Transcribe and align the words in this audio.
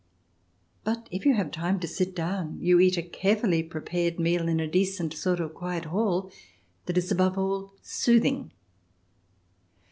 But 0.83 1.07
if 1.11 1.21
20 1.21 1.21
THE 1.21 1.21
DESIRABLE 1.21 1.21
ALIEN 1.21 1.21
[ch. 1.21 1.21
ii 1.21 1.29
you 1.29 1.35
have 1.35 1.51
time 1.73 1.79
to 1.79 1.87
sit 1.87 2.15
down 2.15 2.57
you 2.59 2.79
eat 2.79 2.97
a 2.97 3.03
carefully 3.03 3.61
prepared 3.61 4.19
meal 4.19 4.47
in 4.47 4.59
a 4.59 4.65
decent 4.67 5.13
sort 5.13 5.39
of 5.39 5.53
quiet 5.53 5.85
hall 5.85 6.31
that 6.87 6.97
is, 6.97 7.11
above 7.11 7.37
all, 7.37 7.75
soothing. 7.83 8.51